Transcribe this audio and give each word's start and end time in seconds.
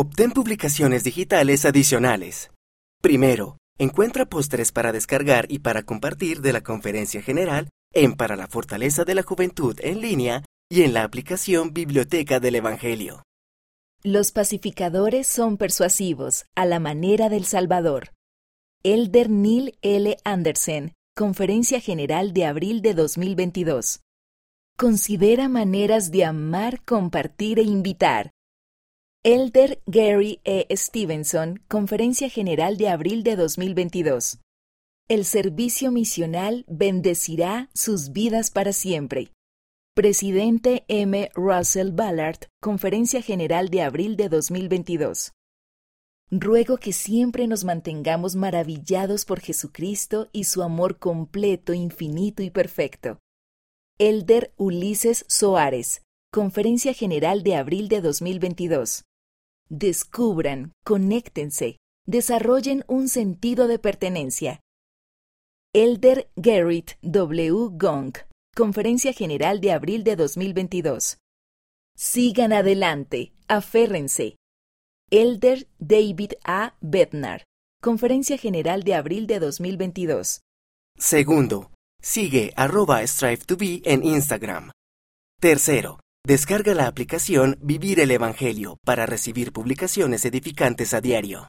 Obtén 0.00 0.30
publicaciones 0.30 1.02
digitales 1.02 1.64
adicionales. 1.64 2.52
Primero, 3.02 3.56
encuentra 3.80 4.26
pósteres 4.26 4.70
para 4.70 4.92
descargar 4.92 5.50
y 5.50 5.58
para 5.58 5.82
compartir 5.82 6.40
de 6.40 6.52
la 6.52 6.60
conferencia 6.60 7.20
general 7.20 7.68
en 7.92 8.14
Para 8.14 8.36
la 8.36 8.46
Fortaleza 8.46 9.04
de 9.04 9.16
la 9.16 9.24
Juventud 9.24 9.76
en 9.82 10.00
línea 10.00 10.44
y 10.70 10.82
en 10.82 10.94
la 10.94 11.02
aplicación 11.02 11.74
Biblioteca 11.74 12.38
del 12.38 12.54
Evangelio. 12.54 13.24
Los 14.04 14.30
pacificadores 14.30 15.26
son 15.26 15.56
persuasivos, 15.56 16.46
a 16.54 16.64
la 16.64 16.78
manera 16.78 17.28
del 17.28 17.44
Salvador. 17.44 18.10
Elder 18.84 19.28
Neil 19.28 19.76
L. 19.82 20.16
Anderson, 20.22 20.92
Conferencia 21.16 21.80
General 21.80 22.32
de 22.32 22.44
abril 22.44 22.82
de 22.82 22.94
2022. 22.94 23.98
Considera 24.76 25.48
maneras 25.48 26.12
de 26.12 26.24
amar, 26.24 26.84
compartir 26.84 27.58
e 27.58 27.62
invitar. 27.62 28.30
Elder 29.24 29.82
Gary 29.86 30.40
E. 30.44 30.64
Stevenson, 30.76 31.60
Conferencia 31.66 32.30
General 32.30 32.76
de 32.76 32.88
abril 32.88 33.24
de 33.24 33.34
2022. 33.34 34.38
El 35.08 35.24
servicio 35.24 35.90
misional 35.90 36.64
bendecirá 36.68 37.68
sus 37.74 38.12
vidas 38.12 38.52
para 38.52 38.72
siempre. 38.72 39.32
Presidente 39.92 40.84
M. 40.86 41.32
Russell 41.34 41.90
Ballard, 41.90 42.46
Conferencia 42.62 43.20
General 43.20 43.70
de 43.70 43.82
abril 43.82 44.16
de 44.16 44.28
2022. 44.28 45.32
Ruego 46.30 46.76
que 46.76 46.92
siempre 46.92 47.48
nos 47.48 47.64
mantengamos 47.64 48.36
maravillados 48.36 49.24
por 49.24 49.40
Jesucristo 49.40 50.28
y 50.30 50.44
su 50.44 50.62
amor 50.62 51.00
completo, 51.00 51.74
infinito 51.74 52.44
y 52.44 52.50
perfecto. 52.50 53.18
Elder 53.98 54.54
Ulises 54.56 55.24
Soares, 55.26 56.02
Conferencia 56.32 56.94
General 56.94 57.42
de 57.42 57.56
abril 57.56 57.88
de 57.88 58.00
2022. 58.00 59.07
Descubran, 59.70 60.72
conéctense, 60.84 61.76
desarrollen 62.06 62.84
un 62.88 63.08
sentido 63.08 63.68
de 63.68 63.78
pertenencia. 63.78 64.60
Elder 65.74 66.30
Garrett 66.36 66.96
W. 67.02 67.68
Gong, 67.72 68.14
Conferencia 68.56 69.12
General 69.12 69.60
de 69.60 69.72
abril 69.72 70.04
de 70.04 70.16
2022. 70.16 71.18
Sigan 71.94 72.52
adelante, 72.54 73.32
aférrense. 73.46 74.36
Elder 75.10 75.68
David 75.78 76.32
A. 76.44 76.74
Bednar, 76.80 77.44
Conferencia 77.82 78.38
General 78.38 78.82
de 78.82 78.94
abril 78.94 79.26
de 79.26 79.38
2022. 79.38 80.40
Segundo, 80.96 81.70
sigue 82.00 82.52
arroba 82.56 83.02
strive2be 83.02 83.82
en 83.84 84.02
Instagram. 84.04 84.70
Tercero, 85.40 86.00
descarga 86.28 86.74
la 86.74 86.86
aplicación 86.88 87.56
Vivir 87.62 88.00
el 88.00 88.10
Evangelio 88.10 88.78
para 88.84 89.06
recibir 89.06 89.50
publicaciones 89.50 90.26
edificantes 90.26 90.92
a 90.92 91.00
diario. 91.00 91.46